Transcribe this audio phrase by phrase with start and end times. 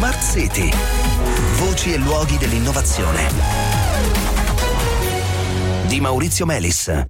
[0.00, 0.70] Smart City.
[1.58, 3.28] Voci e luoghi dell'innovazione.
[5.88, 7.04] Di Maurizio Melis.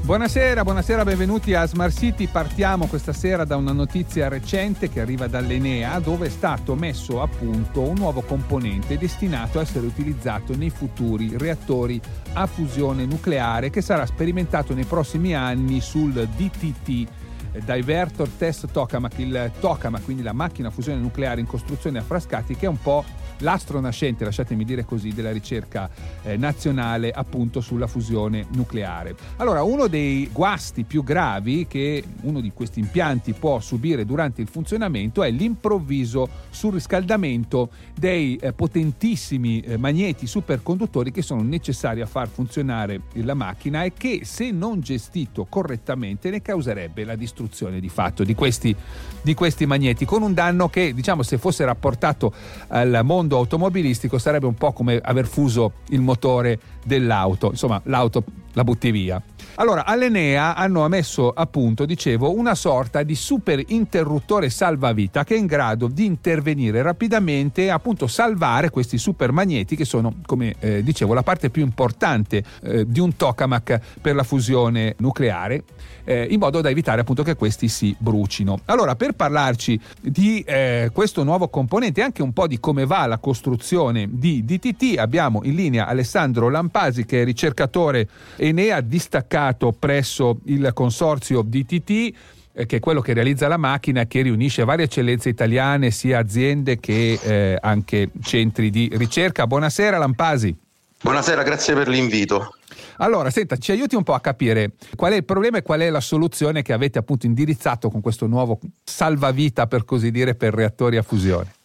[0.00, 2.28] Buonasera, buonasera, benvenuti a Smart City.
[2.28, 7.28] Partiamo questa sera da una notizia recente che arriva dall'Enea dove è stato messo a
[7.28, 12.00] punto un nuovo componente destinato a essere utilizzato nei futuri reattori
[12.32, 17.25] a fusione nucleare che sarà sperimentato nei prossimi anni sul DTT.
[17.64, 22.56] Divertor Test Tokamak, il Tokamak, quindi la macchina a fusione nucleare in costruzione a Frascati,
[22.56, 23.04] che è un po'
[23.38, 25.88] l'astro nascente, lasciatemi dire così, della ricerca
[26.22, 29.14] eh, nazionale appunto sulla fusione nucleare.
[29.36, 34.48] Allora, uno dei guasti più gravi che uno di questi impianti può subire durante il
[34.48, 42.28] funzionamento è l'improvviso surriscaldamento dei eh, potentissimi eh, magneti superconduttori che sono necessari a far
[42.28, 48.24] funzionare la macchina e che se non gestito correttamente ne causerebbe la distruzione di fatto
[48.24, 48.74] di questi,
[49.22, 52.32] di questi magneti con un danno che diciamo se fosse rapportato
[52.68, 58.24] al mondo mondo automobilistico sarebbe un po' come aver fuso il motore dell'auto, insomma l'auto
[58.52, 59.20] la butti via.
[59.54, 65.38] Allora, all'Enea hanno messo a punto, dicevo, una sorta di super interruttore salvavita che è
[65.38, 70.82] in grado di intervenire rapidamente e appunto salvare questi super magneti che sono, come eh,
[70.82, 75.64] dicevo, la parte più importante eh, di un tokamak per la fusione nucleare,
[76.04, 78.60] eh, in modo da evitare appunto che questi si brucino.
[78.66, 83.06] Allora, per parlarci di eh, questo nuovo componente e anche un po' di come va
[83.06, 89.72] la costruzione di DTT, abbiamo in linea Alessandro Lampasi che è ricercatore Enea distaccato creato
[89.78, 92.14] presso il consorzio DTT
[92.54, 96.80] eh, che è quello che realizza la macchina che riunisce varie eccellenze italiane, sia aziende
[96.80, 99.46] che eh, anche centri di ricerca.
[99.46, 100.56] Buonasera Lampasi.
[101.02, 102.54] Buonasera, grazie per l'invito.
[102.96, 105.90] Allora, senta, ci aiuti un po' a capire qual è il problema e qual è
[105.90, 110.96] la soluzione che avete appunto indirizzato con questo nuovo salvavita, per così dire, per reattori
[110.96, 111.55] a fusione.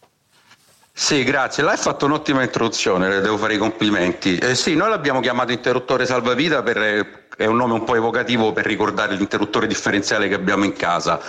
[0.94, 1.64] Sì, grazie.
[1.64, 4.38] L'hai fatto un'ottima introduzione, le devo fare i complimenti.
[4.38, 8.66] Eh, sì, noi l'abbiamo chiamato interruttore salvavita per è un nome un po' evocativo per
[8.66, 11.19] ricordare l'interruttore differenziale che abbiamo in casa.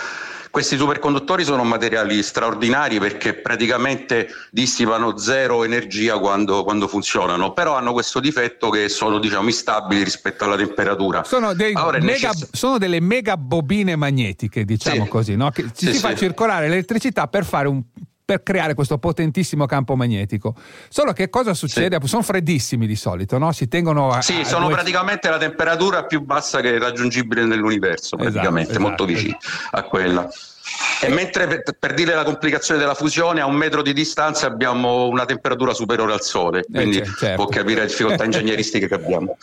[0.51, 7.91] Questi superconduttori sono materiali straordinari perché praticamente dissipano zero energia quando, quando, funzionano, però hanno
[7.91, 11.23] questo difetto che sono diciamo, instabili rispetto alla temperatura.
[11.23, 15.09] Sono, mega, necess- sono delle mega bobine magnetiche, diciamo sì.
[15.09, 15.49] così, no?
[15.49, 15.99] che ci sì, si sì.
[15.99, 17.81] fa circolare l'elettricità per fare un
[18.33, 20.55] per creare questo potentissimo campo magnetico.
[20.89, 21.99] Solo che cosa succede?
[22.01, 22.07] Sì.
[22.07, 23.51] Sono freddissimi di solito, no?
[23.51, 24.21] Si tengono a.
[24.21, 24.73] Sì, a sono due...
[24.73, 29.19] praticamente la temperatura più bassa che è raggiungibile nell'universo, esatto, praticamente, esatto, molto esatto.
[29.19, 29.37] vicino
[29.71, 30.29] a quella.
[31.01, 35.07] E mentre per, per, dire la complicazione della fusione, a un metro di distanza abbiamo
[35.07, 37.35] una temperatura superiore al Sole, eh, quindi eh, certo.
[37.35, 39.37] può capire le difficoltà ingegneristiche che abbiamo.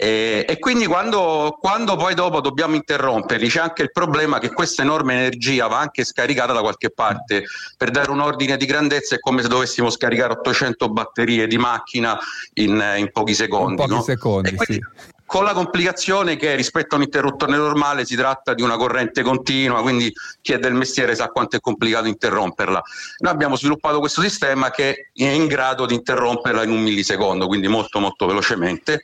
[0.00, 4.82] E, e, quindi quando, quando, poi dopo dobbiamo interromperli c'è anche il problema che questa
[4.82, 7.42] enorme energia va anche scaricata da qualche parte.
[7.76, 12.16] Per dare un ordine di grandezza è come se dovessimo scaricare 800 batterie di macchina
[12.54, 13.72] in, in pochi secondi.
[13.72, 14.02] In pochi no?
[14.02, 15.16] secondi, quindi, sì.
[15.26, 19.82] Con la complicazione che rispetto a un interruttore normale si tratta di una corrente continua,
[19.82, 22.80] quindi chi è del mestiere sa quanto è complicato interromperla.
[23.18, 27.66] Noi abbiamo sviluppato questo sistema che è in grado di interromperla in un millisecondo, quindi
[27.66, 29.00] molto molto velocemente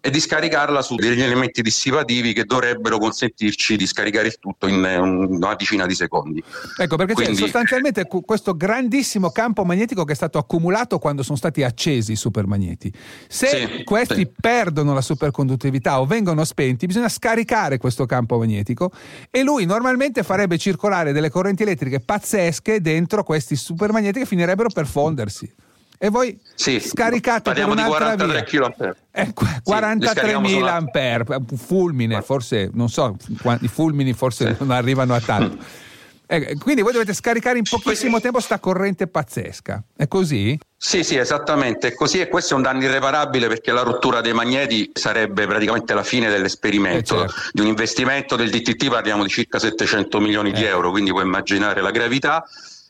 [0.00, 4.76] e di scaricarla su degli elementi dissipativi che dovrebbero consentirci di scaricare il tutto in
[4.76, 6.42] una decina di secondi.
[6.76, 7.34] Ecco, perché Quindi...
[7.34, 12.16] c'è sostanzialmente questo grandissimo campo magnetico che è stato accumulato quando sono stati accesi i
[12.16, 12.92] supermagneti.
[13.26, 14.30] Se sì, questi sì.
[14.40, 18.92] perdono la superconduttività o vengono spenti, bisogna scaricare questo campo magnetico
[19.30, 24.86] e lui normalmente farebbe circolare delle correnti elettriche pazzesche dentro questi supermagneti che finirebbero per
[24.86, 25.66] fondersi
[25.98, 28.96] e voi sì, scaricate per un'altra di 43 via.
[29.10, 31.24] Eh, 43.000 sì, ampere,
[31.56, 33.16] fulmine, forse, non so,
[33.60, 34.56] i fulmini forse sì.
[34.60, 35.56] non arrivano a tanto.
[36.30, 40.58] Eh, quindi voi dovete scaricare in pochissimo tempo sta corrente pazzesca, è così?
[40.76, 44.34] Sì, sì, esattamente, è così e questo è un danno irreparabile perché la rottura dei
[44.34, 47.24] magneti sarebbe praticamente la fine dell'esperimento.
[47.24, 47.34] Eh certo.
[47.52, 50.52] Di un investimento del DTT parliamo di circa 700 milioni eh.
[50.52, 52.44] di euro, quindi puoi immaginare la gravità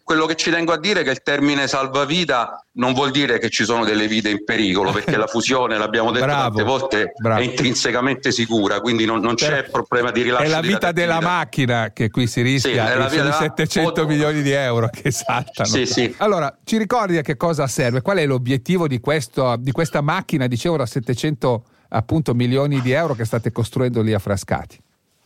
[0.08, 3.50] quello che ci tengo a dire è che il termine salvavita non vuol dire che
[3.50, 7.42] ci sono delle vite in pericolo, perché la fusione, l'abbiamo detto bravo, tante volte, bravo.
[7.42, 9.70] è intrinsecamente sicura, quindi non, non c'è certo.
[9.70, 10.44] problema di rilascio.
[10.44, 14.88] È la vita della macchina che qui si rischia, sì, sono 700 milioni di euro
[14.88, 15.68] che saltano.
[15.68, 16.14] Sì, sì.
[16.16, 18.00] Allora, ci ricordi a che cosa serve?
[18.00, 23.14] Qual è l'obiettivo di, questo, di questa macchina, dicevo, da 700 appunto, milioni di euro
[23.14, 24.78] che state costruendo lì a Frascati?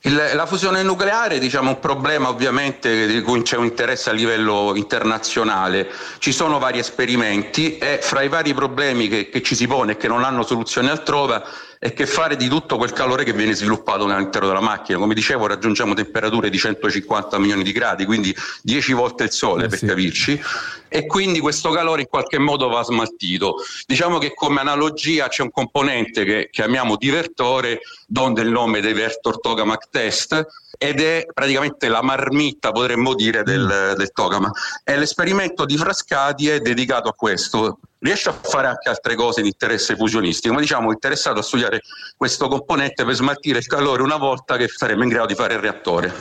[0.04, 4.12] Il, la fusione nucleare diciamo, è un problema ovviamente di cui c'è un interesse a
[4.12, 5.88] livello internazionale.
[6.18, 9.96] Ci sono vari esperimenti e fra i vari problemi che, che ci si pone e
[9.96, 11.44] che non hanno soluzione altrove
[11.84, 14.98] e che fare di tutto quel calore che viene sviluppato all'interno della macchina.
[14.98, 18.32] Come dicevo, raggiungiamo temperature di 150 milioni di gradi, quindi
[18.62, 19.86] 10 volte il sole eh per sì.
[19.86, 20.40] capirci,
[20.88, 23.56] e quindi questo calore in qualche modo va smaltito.
[23.84, 29.40] Diciamo che come analogia c'è un componente che chiamiamo divertore, donde il nome dei Vertor
[29.40, 30.46] Tokamak Test,
[30.82, 33.96] ed è praticamente la marmitta, potremmo dire, del, mm.
[33.96, 34.82] del tokamak.
[34.82, 37.78] E l'esperimento di Frascati è dedicato a questo.
[38.00, 41.82] Riesce a fare anche altre cose di interesse fusionistico, ma diciamo interessato a studiare
[42.16, 45.60] questo componente per smaltire il calore una volta che saremo in grado di fare il
[45.60, 46.12] reattore.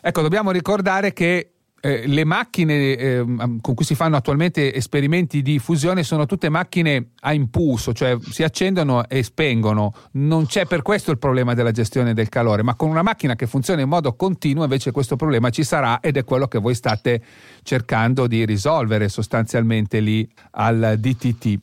[0.00, 3.24] Ecco, dobbiamo ricordare che eh, le macchine eh,
[3.60, 8.42] con cui si fanno attualmente esperimenti di fusione sono tutte macchine a impulso, cioè si
[8.42, 9.92] accendono e spengono.
[10.12, 13.46] Non c'è per questo il problema della gestione del calore, ma con una macchina che
[13.46, 17.22] funziona in modo continuo invece questo problema ci sarà ed è quello che voi state
[17.62, 21.58] cercando di risolvere sostanzialmente lì al DTT.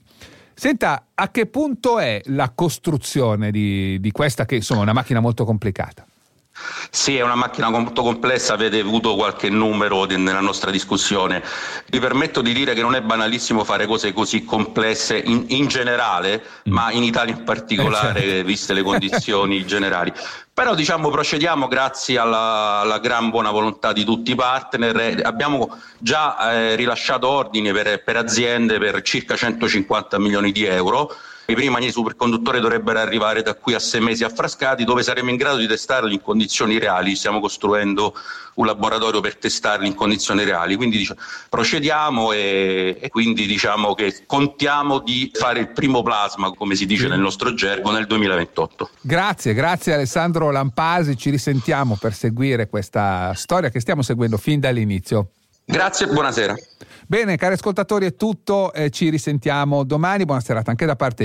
[0.54, 5.20] Senta, a che punto è la costruzione di, di questa che insomma è una macchina
[5.20, 6.06] molto complicata?
[6.92, 11.44] Sì, è una macchina molto complessa, avete avuto qualche numero nella nostra discussione.
[11.92, 16.44] Mi permetto di dire che non è banalissimo fare cose così complesse in, in generale,
[16.70, 16.72] mm.
[16.72, 18.46] ma in Italia in particolare, eh, certo.
[18.46, 20.14] viste le condizioni generali.
[20.54, 25.22] Però diciamo procediamo grazie alla, alla, gran buona volontà di tutti i partner.
[25.24, 31.12] Abbiamo già eh, rilasciato ordini per, per aziende per circa 150 milioni di euro
[31.46, 35.30] i primi mani superconduttori dovrebbero arrivare da qui a sei mesi a Frascati, dove saremo
[35.30, 37.16] in grado di testarli in condizioni reali.
[37.16, 38.14] Stiamo costruendo
[38.56, 40.76] un laboratorio per testarli in condizioni reali.
[40.76, 41.20] Quindi diciamo,
[41.50, 47.08] procediamo e, e, quindi diciamo che contiamo di fare il primo plasma, come si dice
[47.08, 48.90] nel nostro gergo, nel 2028.
[49.02, 51.18] Grazie, grazie Alessandro Lampasi.
[51.18, 55.30] Ci risentiamo per seguire questa storia che stiamo seguendo fin dall'inizio.
[55.66, 56.56] Grazie e buonasera.
[57.06, 58.74] Bene, cari ascoltatori, è tutto.
[58.74, 60.26] Eh, ci risentiamo domani.
[60.26, 61.22] Buona serata anche da parte